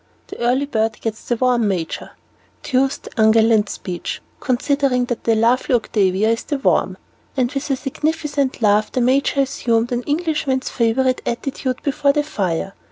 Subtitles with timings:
[0.29, 2.13] "The early bird gets the worm, Major."
[2.63, 6.97] "Deuced ungallant speech, considering that the lovely Octavia is the worm,"
[7.37, 12.73] and with a significant laugh the major assumed an Englishman's favorite attitude before the fire.